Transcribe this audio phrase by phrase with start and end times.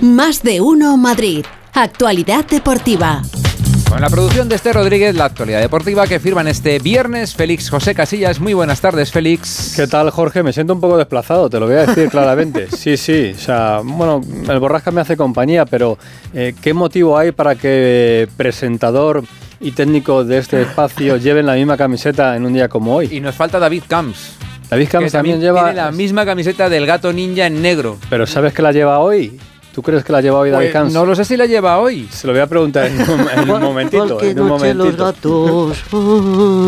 [0.00, 1.44] Más de uno Madrid.
[1.74, 3.20] Actualidad deportiva.
[3.88, 7.96] Con la producción de este Rodríguez, la actualidad deportiva que firman este viernes Félix José
[7.96, 8.38] Casillas.
[8.38, 9.72] Muy buenas tardes, Félix.
[9.74, 10.44] ¿Qué tal, Jorge?
[10.44, 12.68] Me siento un poco desplazado, te lo voy a decir claramente.
[12.70, 15.98] Sí, sí, o sea, bueno, el Borrasca me hace compañía, pero
[16.32, 19.24] eh, ¿qué motivo hay para que presentador
[19.58, 23.08] y técnico de este espacio lleven la misma camiseta en un día como hoy?
[23.10, 24.34] Y nos falta David Camps.
[24.70, 25.64] David Camps también, lleva...
[25.64, 27.98] Tiene la misma camiseta del gato ninja en negro.
[28.08, 29.40] Pero ¿sabes que la lleva hoy?
[29.78, 32.08] ¿Tú crees que la lleva hoy David pues, No lo sé si la lleva hoy.
[32.10, 33.00] Se lo voy a preguntar en
[33.48, 34.20] un, momentito.
[34.20, 34.84] En un momentito.
[34.86, 35.84] Los gatos.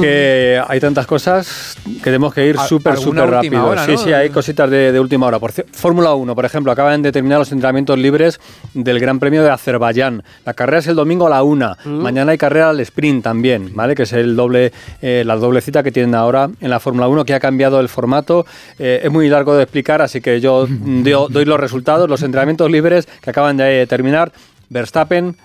[0.01, 3.75] que hay tantas cosas que tenemos que ir súper, súper rápido.
[3.85, 5.41] Sí, sí, hay cositas de, última hora.
[5.73, 8.39] Fórmula 1, por ejemplo, acaban de terminar los entrenamientos libres
[8.75, 10.23] del Gran Premio de Azerbaiyán.
[10.47, 11.77] La carrera es el domingo a la una.
[11.85, 11.89] Mm.
[11.89, 13.97] Mañana hay carrera al sprint también, ¿vale?
[13.97, 14.73] Que es el doble,
[15.03, 17.89] eh, la doble cita que tienen ahora en la Fórmula 1, que ha cambiado el
[17.89, 18.47] formato.
[18.79, 22.09] Eh, es muy largo de explicar, así que yo doy los resultados.
[22.09, 24.33] Los entrenamientos libres que acaban de terminar.
[24.69, 25.37] Verstappen,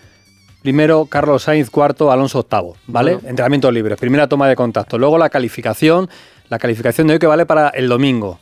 [0.62, 3.14] primero, Carlos Sainz cuarto, Alonso octavo, ¿vale?
[3.26, 4.98] Entrenamiento libre, primera toma de contacto.
[4.98, 6.10] Luego la calificación,
[6.50, 8.40] la calificación de hoy que vale para el domingo.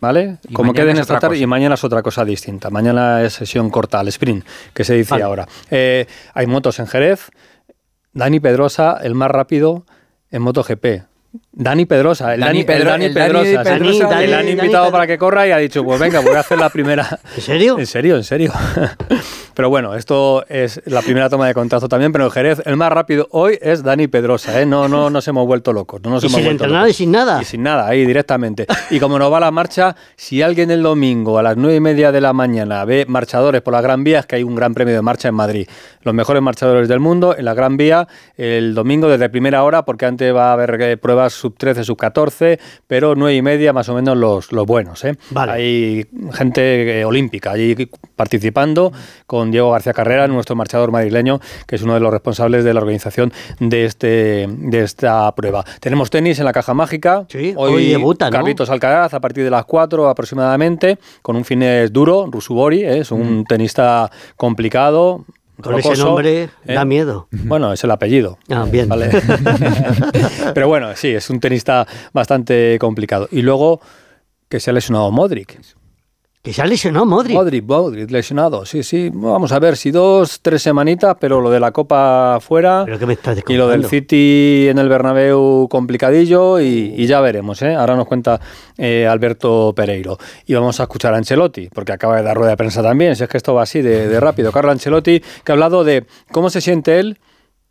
[0.00, 0.38] ¿Vale?
[0.52, 2.70] Como queden esta tarde y mañana es otra cosa distinta.
[2.70, 5.48] Mañana es sesión corta, al sprint, que se dice ahora.
[5.72, 7.30] Eh, hay motos en Jerez.
[8.12, 9.86] Dani Pedrosa, el más rápido
[10.30, 11.02] en MotoGP.
[11.52, 16.00] Dani Pedrosa, el Dani, Pedrosa, el han invitado para que corra y ha dicho, pues
[16.00, 17.18] venga, voy a hacer la primera.
[17.36, 17.78] ¿En serio?
[17.78, 18.52] En serio, en serio.
[19.58, 22.92] Pero bueno, esto es la primera toma de contacto también, pero en Jerez el más
[22.92, 24.64] rápido hoy es Dani Pedrosa, ¿eh?
[24.64, 26.00] No, no nos hemos vuelto locos.
[26.00, 27.42] No nos y sin entrenar y sin nada.
[27.42, 28.68] Y sin nada, ahí directamente.
[28.90, 32.12] Y como nos va la marcha, si alguien el domingo a las nueve y media
[32.12, 34.94] de la mañana ve marchadores por la Gran Vía, es que hay un gran premio
[34.94, 35.66] de marcha en Madrid.
[36.02, 40.06] Los mejores marchadores del mundo en la Gran Vía el domingo desde primera hora, porque
[40.06, 43.88] antes va a haber eh, pruebas sub 13, sub 14, pero nueve y media más
[43.88, 45.04] o menos los, los buenos.
[45.04, 45.16] ¿eh?
[45.34, 48.92] Hay gente eh, olímpica allí participando
[49.26, 52.80] con Diego García Carrera, nuestro marchador madrileño, que es uno de los responsables de la
[52.80, 55.64] organización de, este, de esta prueba.
[55.80, 57.24] Tenemos tenis en la caja mágica.
[57.28, 62.26] Sí, hoy, debuta, Carlitos Alcaraz a partir de las 4 aproximadamente, con un fines duro,
[62.30, 62.98] Rusubori, ¿eh?
[62.98, 63.44] es un mm.
[63.44, 65.24] tenista complicado,
[65.62, 66.74] con ese nombre ¿eh?
[66.74, 67.28] da miedo.
[67.30, 68.38] Bueno, es el apellido.
[68.48, 68.88] Ah, bien.
[70.54, 73.28] Pero bueno, sí, es un tenista bastante complicado.
[73.32, 73.80] Y luego
[74.48, 75.58] que se ha lesionado Modric.
[76.42, 77.34] Que se ha lesionado Modric.
[77.34, 79.10] Modric, Modric, lesionado, sí, sí.
[79.12, 82.84] Vamos a ver si dos, tres semanitas, pero lo de la Copa fuera.
[82.84, 87.60] ¿Pero qué me estás y lo del City en el Bernabéu complicadillo y, ya veremos,
[87.62, 87.74] ¿eh?
[87.74, 88.40] Ahora nos cuenta
[88.76, 90.16] eh, Alberto Pereiro.
[90.46, 93.24] Y vamos a escuchar a Ancelotti, porque acaba de dar rueda de prensa también, si
[93.24, 94.52] es que esto va así de, de rápido.
[94.52, 97.18] Carlo Ancelotti, que ha hablado de cómo se siente él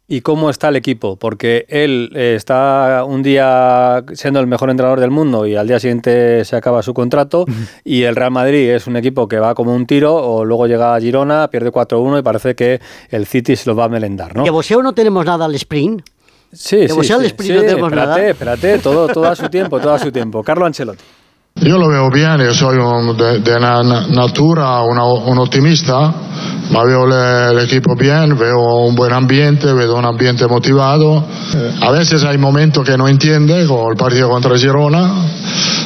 [0.08, 5.02] y cómo está el equipo, porque él eh, está un día siendo el mejor entrenador
[5.02, 7.46] del mundo y al día siguiente se acaba su contrato
[7.84, 10.96] y el Real Madrid es un equipo que va como un tiro o luego llega
[10.96, 12.80] a Girona, pierde 4-1 y parece que
[13.10, 14.44] el City se lo va a melendar, ¿no?
[14.44, 16.02] ¿Que voseo no tenemos nada al sprint?
[16.54, 18.30] Sí, sí, sí, al sprint no tenemos espérate, nada?
[18.30, 20.42] espérate, todo, todo a su tiempo, todo a su tiempo.
[20.42, 21.04] Carlo Ancelotti.
[21.60, 25.40] Io lo vedo bene, sono di una natura una, un
[26.70, 27.06] ma vedo
[27.54, 31.24] l'equipo bien, vedo un buen ambiente, vedo un ambiente motivado.
[31.56, 35.12] Eh, a veces hay momentos que no entiende, como el partido contra Girona.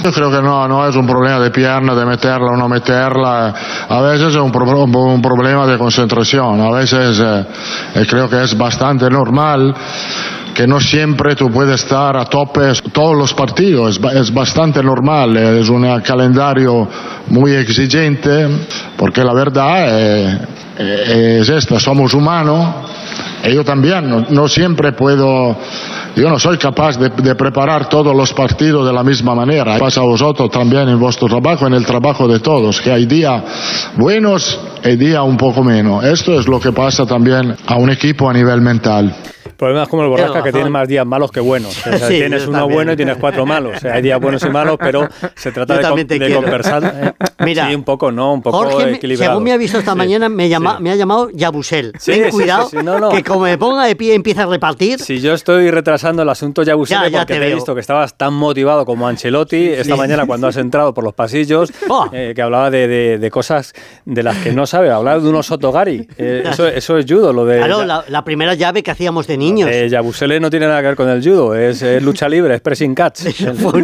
[0.03, 3.53] Yo creo que no, no es un problema de pierna, de meterla o no meterla.
[3.87, 6.59] A veces es un, pro, un problema de concentración.
[6.59, 9.75] A veces eh, creo que es bastante normal
[10.53, 15.69] que no siempre tú puedes estar a tope todos los partidos, es, bastante normal, es
[15.69, 16.88] un calendario
[17.28, 18.47] muy exigente,
[18.97, 20.40] porque la verdad eh,
[20.78, 22.67] eh, es esta, somos humanos,
[23.44, 25.57] y yo también, no, siempre puedo,
[26.16, 29.78] yo no soy capaz de, preparar todos los partidos de la misma manera.
[29.79, 33.41] Pasa a vosotros también en vuestro trabajo, en el trabajo de todos, que hay días
[33.97, 36.03] buenos y días un poco menos.
[36.03, 39.16] Esto es lo que pasa también a un equipo a nivel mental
[39.61, 41.79] problema es como el Borrasca, que tiene más días malos que buenos.
[42.07, 43.83] tienes uno bueno y tienes cuatro malos.
[43.85, 46.83] hay días buenos y malos, pero se trata de, de conversar.
[46.83, 47.25] ¿eh?
[47.45, 48.33] Mira, sí, un poco, ¿no?
[48.33, 49.33] Un poco Jorge, equilibrado.
[49.33, 51.93] Según me ha visto esta mañana, me, llama, me ha llamado Yabusel.
[52.03, 52.69] Ten cuidado,
[53.11, 54.99] que como me ponga de pie empieza a repartir.
[54.99, 58.84] Si yo estoy retrasando el asunto Yabusel porque te, he visto que estabas tan motivado
[58.84, 62.09] como Ancelotti esta mañana cuando has entrado por los pasillos, oh.
[62.11, 63.73] eh, que hablaba de, de, cosas
[64.05, 64.90] de las que no sabe.
[64.90, 66.08] Hablaba de unos Sotogari.
[66.17, 67.58] Eh, eso, eso es judo, lo de...
[67.58, 69.69] Claro, la, la primera llave que hacíamos de niño niños.
[69.71, 72.95] Eh, Yabusele no tiene nada que ver con el judo, es, lucha libre, es pressing
[72.95, 73.25] catch.
[73.25, 73.81] eso, fue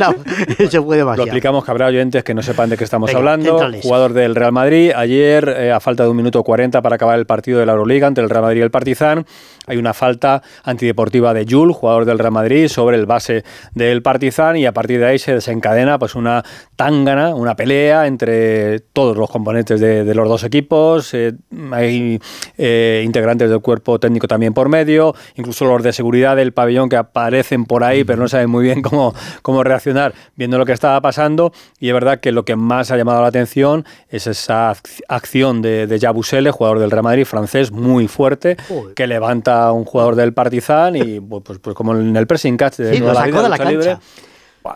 [0.60, 1.18] eso fue demasiado.
[1.18, 3.60] Lo explicamos que habrá oyentes que no sepan de qué estamos hablando.
[3.82, 7.26] Jugador del Real Madrid, ayer, eh, a falta de un minuto 40 para acabar el
[7.26, 9.26] partido de la Euroliga entre el Real Madrid y el Partizan,
[9.68, 13.44] hay una falta antideportiva de Jules, jugador del Real Madrid, sobre el base
[13.74, 16.44] del Partizan y a partir de ahí se desencadena pues una
[16.78, 21.14] tangana, una pelea entre todos los componentes de, los dos equipos.
[21.14, 21.34] Eh,
[21.72, 22.20] hay
[22.58, 26.96] eh, integrantes del cuerpo técnico también por medio, incluso los de seguridad del pabellón que
[26.96, 31.02] aparecen por ahí, pero no saben muy bien cómo, cómo reaccionar viendo lo que estaba
[31.02, 31.52] pasando.
[31.78, 34.74] Y es verdad que lo que más ha llamado la atención es esa
[35.10, 38.56] acción de, de Jabusele, jugador del Real Madrid francés, muy fuerte,
[38.96, 43.00] que levanta un jugador del Partizan y pues, pues como en el pressing catch de,
[43.00, 44.00] la, de la cancha.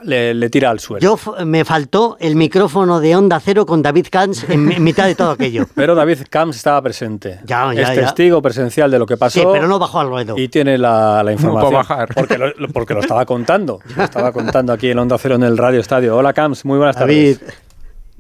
[0.04, 1.02] le, tira al suelo.
[1.02, 5.32] Yo me faltó el micrófono de Onda Cero con David Camps en, mitad de todo
[5.32, 5.66] aquello.
[5.76, 7.40] Pero David Camps estaba presente.
[7.46, 9.40] Ya, ya, es testigo presencial de lo que pasó.
[9.40, 10.38] Sí, pero no bajó al ruedo.
[10.38, 11.72] Y tiene la, información.
[11.72, 12.10] No bajar.
[12.14, 13.80] Porque lo, porque lo estaba contando.
[13.96, 16.16] Lo estaba contando aquí en Onda Cero en el Radio Estadio.
[16.18, 17.38] Hola Camps, muy buenas David.
[17.38, 17.72] tardes.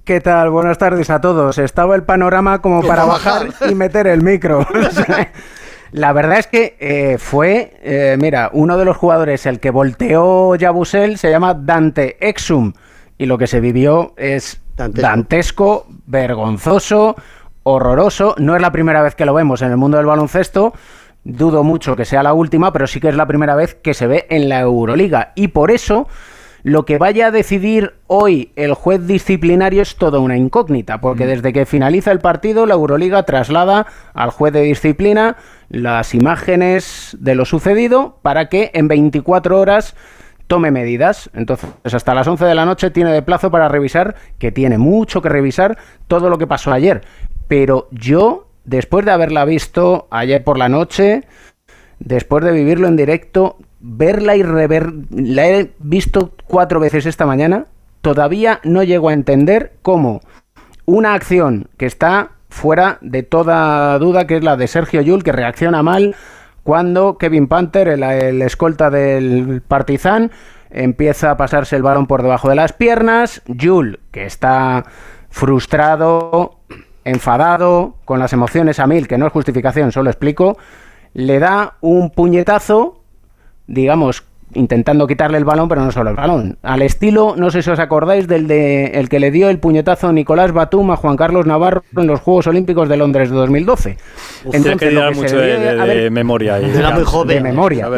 [0.04, 0.50] ¿Qué tal?
[0.50, 1.60] Buenas tardes a todos.
[1.60, 4.66] Estaba el panorama como para bajar y meter el micro.
[5.92, 10.56] La verdad es que eh, fue, eh, mira, uno de los jugadores, el que volteó
[10.56, 12.74] Yabusel, se llama Dante Exum.
[13.18, 17.16] Y lo que se vivió es dantesco, vergonzoso,
[17.64, 18.36] horroroso.
[18.38, 20.74] No es la primera vez que lo vemos en el mundo del baloncesto.
[21.24, 24.08] Dudo mucho que sea la última, pero sí que es la primera vez que se
[24.08, 25.34] ve en la Euroliga.
[25.36, 26.08] Y por eso
[26.64, 31.54] lo que vaya a decidir hoy el juez disciplinario es toda una incógnita, porque desde
[31.54, 35.38] que finaliza el partido, la Euroliga traslada al juez de disciplina
[35.72, 39.96] las imágenes de lo sucedido para que en 24 horas
[40.48, 41.30] tome medidas.
[41.34, 45.22] Entonces, hasta las 11 de la noche tiene de plazo para revisar, que tiene mucho
[45.22, 45.78] que revisar,
[46.08, 47.02] todo lo que pasó ayer.
[47.48, 51.24] Pero yo, después de haberla visto ayer por la noche,
[52.00, 57.68] después de vivirlo en directo, verla y rever, la he visto cuatro veces esta mañana,
[58.02, 60.20] todavía no llego a entender cómo
[60.86, 65.32] una acción que está fuera de toda duda, que es la de Sergio Yul, que
[65.32, 66.16] reacciona mal
[66.62, 70.30] cuando Kevin Panther, el, escolta del Partizan,
[70.70, 73.42] empieza a pasarse el balón por debajo de las piernas.
[73.48, 74.86] Yul, que está
[75.30, 76.60] frustrado,
[77.04, 80.58] enfadado, con las emociones a mil, que no es justificación, solo explico,
[81.14, 83.02] le da un puñetazo
[83.72, 86.58] digamos, intentando quitarle el balón, pero no solo el balón.
[86.62, 90.12] Al estilo, no sé si os acordáis del de el que le dio el puñetazo
[90.12, 93.98] Nicolás Batum a Juan Carlos Navarro en los Juegos Olímpicos de Londres de 2012.
[94.46, 96.58] Entonces, que mucho de, memoria.
[96.58, 97.38] Era muy joven.
[97.38, 97.90] De memoria.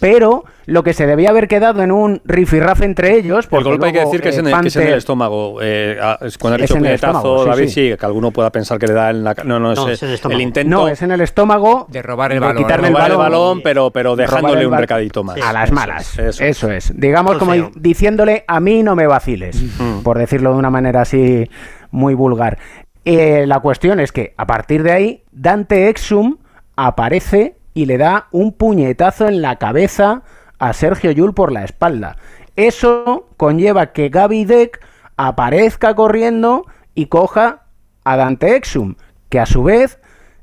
[0.00, 3.48] pero, lo que se debía haber quedado en un rifirrafe entre ellos.
[3.50, 5.60] El golpe hay que decir que, es, en el, estómago.
[5.62, 5.98] Eh,
[6.38, 9.34] cuando ha dicho puñetazo, David, sí, que alguno pueda pensar que le da en la.
[9.44, 10.68] No, no, es, el, intento.
[10.68, 11.86] No, es en el estómago.
[11.88, 12.62] De robar el balón.
[12.62, 15.40] Quitarle el balón, pero, pero dejándole un recadito más.
[15.40, 16.18] A las malas.
[16.18, 16.92] Eso, es.
[16.94, 20.02] Digamos como diciéndole a mí no me vaciles, mm.
[20.02, 21.48] por decirlo de una manera así
[21.92, 22.58] muy vulgar.
[23.06, 26.36] Eh, la cuestión es que a partir de ahí, Dante Exum
[26.76, 30.24] aparece y le da un puñetazo en la cabeza
[30.58, 32.16] a Sergio Yul por la espalda.
[32.56, 34.84] Eso conlleva que Gaby Deck
[35.16, 37.64] aparezca corriendo y coja
[38.04, 38.96] a Dante Exum,
[39.28, 40.00] que a su vez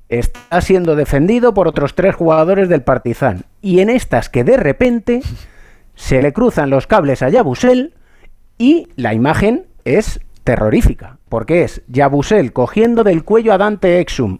[0.10, 3.46] está siendo defendido por otros tres jugadores del Partizan.
[3.62, 5.22] Y en estas que de repente
[5.96, 7.94] se le cruzan los cables a Yabusel
[8.58, 14.40] y la imagen es terrorífica, porque es Yabusel cogiendo del cuello a Dante Exum,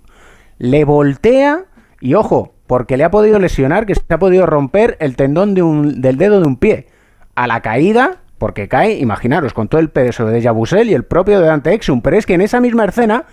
[0.58, 1.66] le voltea
[2.00, 6.18] y ojo, porque le ha podido lesionar, que se ha podido romper el tendón del
[6.18, 6.88] dedo de un pie.
[7.36, 11.40] A la caída, porque cae, imaginaros, con todo el peso de Yabusel y el propio
[11.40, 13.26] de Dante Exum, pero es que en esa misma escena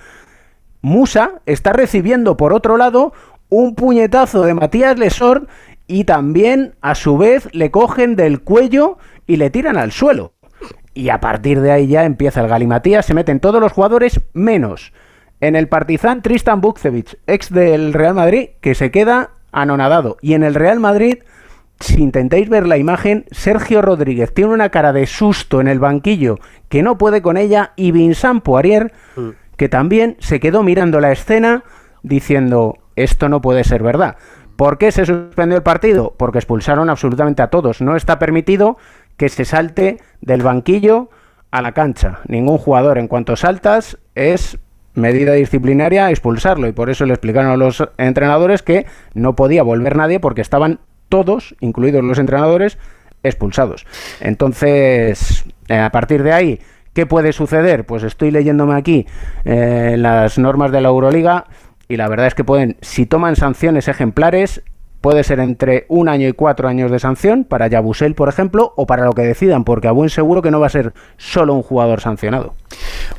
[0.81, 3.13] Musa está recibiendo por otro lado
[3.49, 5.47] un puñetazo de Matías Lesor
[5.87, 10.33] y también a su vez le cogen del cuello y le tiran al suelo.
[10.95, 14.93] Y a partir de ahí ya empieza el galimatías, se meten todos los jugadores menos
[15.43, 20.17] en el Partizan Tristan Bukcevic, ex del Real Madrid, que se queda anonadado.
[20.23, 21.19] Y en el Real Madrid,
[21.81, 26.39] si intentáis ver la imagen, Sergio Rodríguez tiene una cara de susto en el banquillo
[26.71, 29.31] que no puede con ella y Vincent Poirier mm
[29.63, 31.63] que también se quedó mirando la escena
[32.03, 34.17] diciendo, esto no puede ser verdad.
[34.57, 36.15] ¿Por qué se suspendió el partido?
[36.17, 37.81] Porque expulsaron absolutamente a todos.
[37.81, 38.77] No está permitido
[39.17, 41.11] que se salte del banquillo
[41.53, 42.23] a la cancha.
[42.27, 44.59] Ningún jugador, en cuanto saltas, es
[44.95, 46.69] medida disciplinaria expulsarlo.
[46.69, 50.81] Y por eso le explicaron a los entrenadores que no podía volver nadie porque estaban
[51.09, 52.79] todos, incluidos los entrenadores,
[53.23, 53.87] expulsados.
[54.21, 56.61] Entonces, eh, a partir de ahí,
[56.93, 57.87] ¿Qué puede suceder?
[57.87, 59.07] Pues estoy leyéndome aquí
[59.47, 61.47] eh, las normas de la Euroliga
[61.89, 64.63] y la verdad es que pueden, si toman sanciones ejemplares,
[65.01, 68.87] puede ser entre un año y cuatro años de sanción para Yabusel, por ejemplo, o
[68.87, 71.63] para lo que decidan, porque a buen seguro que no va a ser solo un
[71.63, 72.55] jugador sancionado.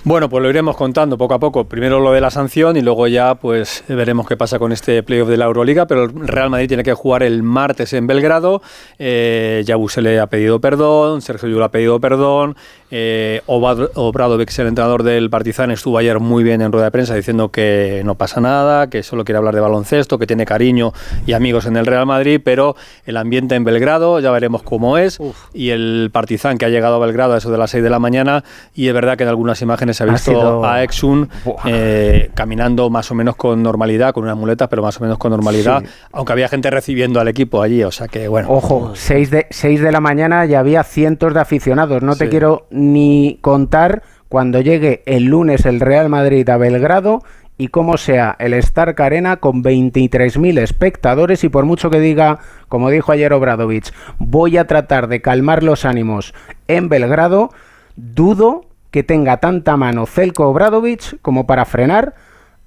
[0.04, 1.66] Bueno, pues lo iremos contando poco a poco.
[1.66, 5.30] Primero lo de la sanción y luego ya pues veremos qué pasa con este playoff
[5.30, 8.62] de la Euroliga, pero el Real Madrid tiene que jugar el martes en Belgrado.
[9.00, 12.56] Eh, Yabusel le ha pedido perdón, Sergio Llull ha pedido perdón,
[12.96, 17.50] eh, Obradovic, el entrenador del Partizan, estuvo ayer muy bien en rueda de prensa diciendo
[17.50, 20.94] que no pasa nada, que solo quiere hablar de baloncesto, que tiene cariño
[21.26, 25.18] y amigos en el Real Madrid, pero el ambiente en Belgrado ya veremos cómo es.
[25.54, 28.00] Y el Partizan que ha llegado a Belgrado a eso de las 6 de la
[28.00, 28.44] mañana
[28.76, 31.30] y es verdad que en algunas imágenes se ha visto a Exun
[31.66, 35.32] eh, caminando más o menos con normalidad, con unas muletas, pero más o menos con
[35.32, 35.84] normalidad,
[36.14, 38.50] aunque había gente recibiendo al equipo allí, o sea que bueno.
[38.50, 42.68] Ojo, 6 de, 6 de la mañana ya había cientos de aficionados, no te quiero
[42.70, 47.22] ni contar cuando llegue el lunes el Real Madrid a Belgrado
[47.58, 52.90] y cómo sea el Stark Arena con 23.000 espectadores y por mucho que diga, como
[52.90, 56.34] dijo ayer Obradovich, voy a tratar de calmar los ánimos
[56.70, 57.50] en Belgrado,
[57.98, 62.14] dudo que tenga tanta mano Celko Obradovich como para frenar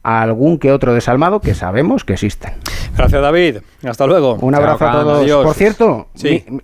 [0.02, 2.52] a algún que otro desalmado que sabemos que existen.
[2.96, 4.34] Gracias David, hasta luego.
[4.40, 5.44] Un abrazo a todos.
[5.44, 6.08] Por cierto,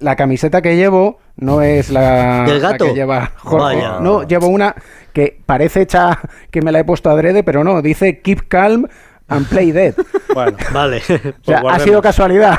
[0.00, 2.45] la camiseta que llevo no es la,
[2.76, 3.85] que lleva Jorge.
[4.00, 4.75] No, llevo una
[5.12, 6.19] que parece hecha
[6.50, 8.88] que me la he puesto adrede, pero no, dice Keep Calm
[9.29, 9.95] and Play Dead.
[10.33, 11.02] Bueno, vale.
[11.45, 12.59] Pues ha sido casualidad.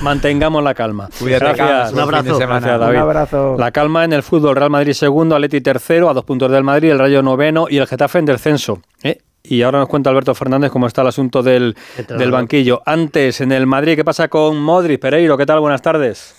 [0.00, 1.10] Mantengamos la calma.
[1.20, 1.92] Gracias.
[1.92, 2.36] Un abrazo.
[2.38, 3.56] Un abrazo.
[3.58, 4.56] La calma en el fútbol.
[4.56, 7.86] Real Madrid segundo, Atleti tercero, a dos puntos del Madrid, el Rayo noveno y el
[7.86, 8.80] Getafe en descenso.
[9.02, 9.18] ¿Eh?
[9.42, 11.76] Y ahora nos cuenta Alberto Fernández cómo está el asunto del,
[12.08, 12.80] del banquillo.
[12.86, 14.98] Antes, en el Madrid, ¿qué pasa con Modric?
[15.00, 15.60] Pereiro, ¿qué tal?
[15.60, 16.34] Buenas tardes.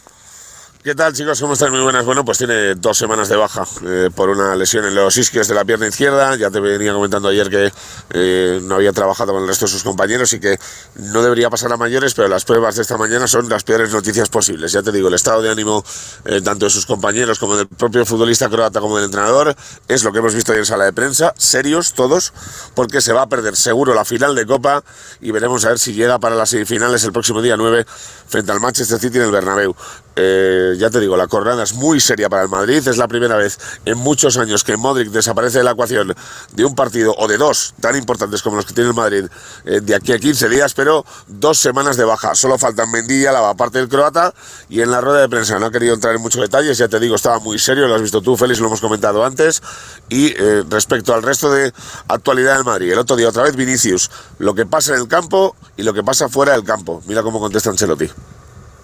[0.86, 1.42] ¿Qué tal chicos?
[1.42, 1.72] ¿Cómo están?
[1.72, 2.06] Muy buenas.
[2.06, 5.56] Bueno, pues tiene dos semanas de baja eh, por una lesión en los isquios de
[5.56, 6.36] la pierna izquierda.
[6.36, 7.74] Ya te venía comentando ayer que
[8.12, 10.60] eh, no había trabajado con el resto de sus compañeros y que
[10.98, 14.30] no debería pasar a mayores, pero las pruebas de esta mañana son las peores noticias
[14.30, 14.74] posibles.
[14.74, 15.84] Ya te digo, el estado de ánimo
[16.24, 19.56] eh, tanto de sus compañeros como del propio futbolista croata como del entrenador
[19.88, 22.32] es lo que hemos visto hoy en sala de prensa, serios todos,
[22.76, 24.84] porque se va a perder seguro la final de Copa
[25.20, 27.88] y veremos a ver si llega para las semifinales el próximo día 9
[28.28, 29.76] frente al Manchester City en el Bernabéu.
[30.16, 32.88] Eh, ya te digo, la jornada es muy seria para el Madrid.
[32.88, 36.16] Es la primera vez en muchos años que Modric desaparece de la ecuación
[36.54, 39.26] de un partido o de dos tan importantes como los que tiene el Madrid
[39.66, 42.36] eh, de aquí a 15 días, pero dos semanas de baja.
[42.36, 44.34] Solo faltan Mendilla, la parte del croata
[44.70, 46.78] y en la rueda de prensa no ha querido entrar en muchos detalles.
[46.78, 49.62] Ya te digo, estaba muy serio, lo has visto tú, Félix, lo hemos comentado antes.
[50.10, 51.74] Y eh, respecto al resto de
[52.08, 55.56] actualidad del Madrid, el otro día otra vez Vinicius, lo que pasa en el campo
[55.76, 57.02] y lo que pasa fuera del campo.
[57.06, 58.10] Mira cómo contesta Ancelotti.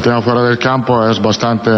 [0.01, 1.69] Tema fuera del campo es bastante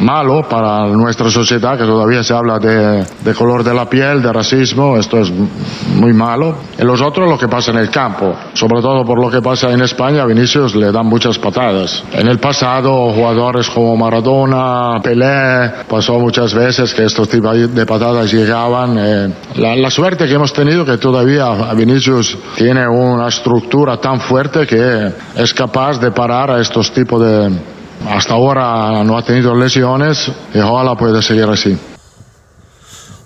[0.00, 4.96] malo para nuestra sociedad, que todavía se habla de, color de la piel, de racismo,
[4.96, 6.56] esto es muy malo.
[6.78, 9.70] Y los otros lo que pasa en el campo, sobre todo por lo que pasa
[9.72, 12.02] en España, a Vinicius le dan muchas patadas.
[12.14, 18.32] En el pasado, jugadores como Maradona, Pelé, pasó muchas veces que estos tipos de patadas
[18.32, 18.96] llegaban.
[18.98, 24.66] Eh, la, la suerte que hemos tenido que todavía Vinicius tiene una estructura tan fuerte
[24.66, 27.65] que es capaz de parar a estos tipos de
[28.08, 31.76] hasta ahora no ha tenido lesiones y ojalá pueda seguir así.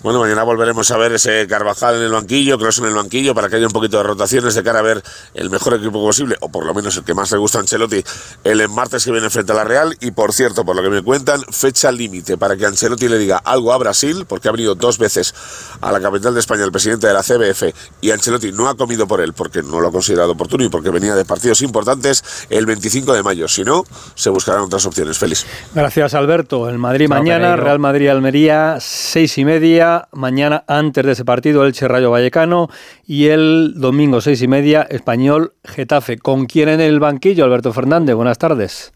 [0.03, 3.49] Bueno, mañana volveremos a ver ese Carvajal en el banquillo, Cross en el banquillo, para
[3.49, 5.03] que haya un poquito de rotaciones de cara a ver
[5.35, 8.03] el mejor equipo posible, o por lo menos el que más le gusta a Ancelotti,
[8.43, 9.95] el martes que viene frente a la Real.
[10.01, 13.37] Y por cierto, por lo que me cuentan, fecha límite para que Ancelotti le diga
[13.37, 15.35] algo a Brasil, porque ha venido dos veces
[15.81, 19.07] a la capital de España el presidente de la CBF, y Ancelotti no ha comido
[19.07, 22.65] por él, porque no lo ha considerado oportuno y porque venía de partidos importantes, el
[22.65, 23.47] 25 de mayo.
[23.47, 23.83] Si no,
[24.15, 25.19] se buscarán otras opciones.
[25.19, 25.45] Feliz.
[25.75, 26.67] Gracias, Alberto.
[26.67, 32.11] El Madrid mañana, Real Madrid-Almería, seis y media mañana antes de ese partido Elche Rayo
[32.11, 32.69] Vallecano
[33.05, 36.17] y el domingo seis y media Español Getafe.
[36.17, 38.15] ¿Con quién en el banquillo, Alberto Fernández?
[38.15, 38.93] Buenas tardes.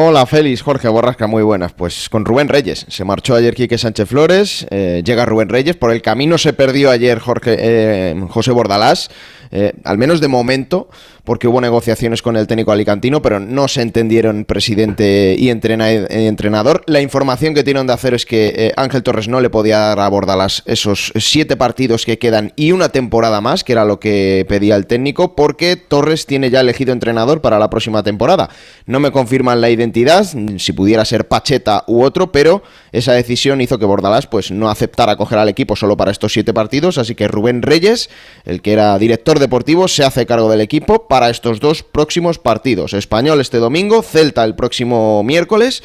[0.00, 1.72] Hola Félix, Jorge Borrasca, muy buenas.
[1.72, 2.86] Pues con Rubén Reyes.
[2.88, 5.74] Se marchó ayer Quique Sánchez Flores, eh, llega Rubén Reyes.
[5.74, 9.10] Por el camino se perdió ayer Jorge, eh, José Bordalás,
[9.50, 10.88] eh, al menos de momento
[11.28, 16.82] porque hubo negociaciones con el técnico alicantino, pero no se entendieron presidente y entrenador.
[16.86, 20.00] La información que tienen de hacer es que eh, Ángel Torres no le podía dar
[20.00, 24.46] a Bordalas esos siete partidos que quedan y una temporada más, que era lo que
[24.48, 28.48] pedía el técnico, porque Torres tiene ya elegido entrenador para la próxima temporada.
[28.86, 33.78] No me confirman la identidad, si pudiera ser Pacheta u otro, pero esa decisión hizo
[33.78, 37.28] que Bordalás pues, no aceptara coger al equipo solo para estos siete partidos, así que
[37.28, 38.08] Rubén Reyes,
[38.46, 42.92] el que era director deportivo, se hace cargo del equipo para estos dos próximos partidos.
[42.92, 45.82] Español este domingo, Celta el próximo miércoles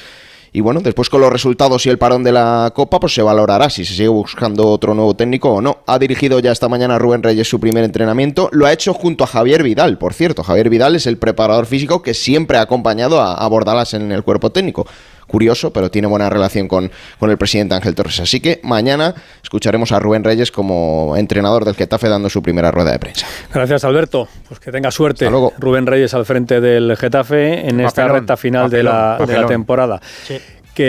[0.55, 3.71] y bueno, después con los resultados y el parón de la Copa, pues se valorará
[3.71, 5.79] si se sigue buscando otro nuevo técnico o no.
[5.87, 9.27] Ha dirigido ya esta mañana Rubén Reyes su primer entrenamiento, lo ha hecho junto a
[9.27, 10.43] Javier Vidal, por cierto.
[10.43, 14.51] Javier Vidal es el preparador físico que siempre ha acompañado a Bordalas en el cuerpo
[14.51, 14.85] técnico
[15.33, 18.19] curioso, pero tiene buena relación con, con, el presidente Ángel Torres.
[18.19, 22.91] Así que mañana escucharemos a Rubén Reyes como entrenador del Getafe dando su primera rueda
[22.91, 23.25] de prensa.
[23.51, 24.27] Gracias, Alberto.
[24.47, 25.27] Pues que tenga suerte.
[25.31, 25.51] Luego.
[25.57, 29.99] Rubén Reyes al frente del Getafe en esta recta final de, la, de, la, temporada.
[30.27, 30.37] Sí
[30.75, 30.83] que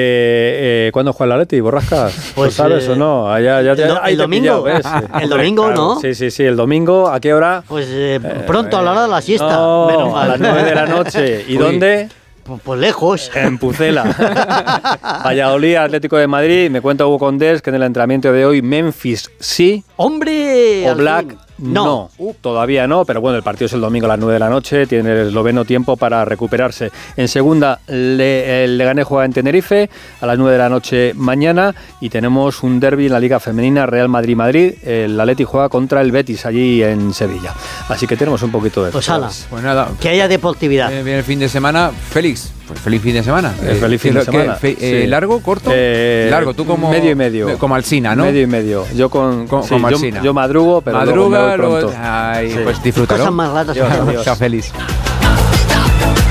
[0.86, 1.60] eh, ¿cuándo juega el Atleti?
[1.60, 2.32] ¿Borrascas?
[2.34, 3.30] Pues, ¿Sabes o no?
[3.32, 4.66] Allá, ya, el, domingo.
[5.20, 6.00] el domingo, ¿no?
[6.00, 7.08] Sí, sí, sí, el domingo.
[7.08, 7.62] ¿A qué hora?
[7.66, 9.50] Pues eh, pronto, a la hora de la siesta.
[9.56, 11.44] No, a las 9 de la noche.
[11.48, 12.08] ¿Y dónde?
[12.44, 13.30] Pues, pues, lejos.
[13.34, 14.04] En Pucela.
[15.24, 16.70] Valladolid, Atlético de Madrid.
[16.70, 19.82] Me cuenta Hugo Condés que en el entrenamiento de hoy Memphis sí.
[19.96, 20.90] ¡Hombre!
[20.90, 24.34] O Black no, todavía no, pero bueno, el partido es el domingo a las 9
[24.34, 26.90] de la noche, tiene el esloveno tiempo para recuperarse.
[27.16, 29.88] En segunda, le, el Leganés juega en Tenerife
[30.20, 33.86] a las 9 de la noche mañana y tenemos un derby en la Liga Femenina
[33.86, 34.74] Real Madrid-Madrid.
[34.82, 37.52] El Atleti juega contra el Betis allí en Sevilla.
[37.88, 38.90] Así que tenemos un poquito de...
[38.90, 39.08] Pues,
[39.50, 40.90] pues nada, que haya deportividad.
[40.90, 41.90] Viene el fin de semana.
[42.10, 43.54] Félix, feliz fin de semana.
[43.62, 44.58] Eh, feliz fin de semana.
[44.62, 45.70] Eh, ¿Largo, corto?
[45.72, 46.90] Eh, Largo, tú como...
[46.90, 47.58] Medio y medio.
[47.58, 48.24] Como Alsina, ¿no?
[48.24, 48.84] Medio y medio.
[48.94, 49.46] Yo con...
[49.46, 50.22] como Alsina.
[50.22, 51.92] Yo, madrugo, pero Madruga, pronto.
[52.00, 53.20] Ay, pues disfrútalo.
[53.20, 54.24] Cosas más raras.
[54.24, 54.72] Chao, feliz.